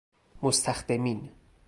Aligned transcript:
مستخدمین 0.41 1.29